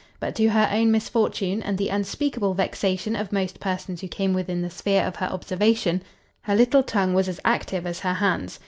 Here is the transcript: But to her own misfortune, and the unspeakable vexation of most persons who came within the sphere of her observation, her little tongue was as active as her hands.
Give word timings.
But 0.19 0.33
to 0.37 0.47
her 0.47 0.67
own 0.71 0.89
misfortune, 0.91 1.61
and 1.61 1.77
the 1.77 1.89
unspeakable 1.89 2.55
vexation 2.55 3.15
of 3.15 3.31
most 3.31 3.59
persons 3.59 4.01
who 4.01 4.07
came 4.07 4.33
within 4.33 4.63
the 4.63 4.69
sphere 4.71 5.03
of 5.05 5.17
her 5.17 5.27
observation, 5.27 6.01
her 6.41 6.55
little 6.55 6.81
tongue 6.81 7.13
was 7.13 7.29
as 7.29 7.39
active 7.45 7.85
as 7.85 7.99
her 7.99 8.15
hands. 8.15 8.59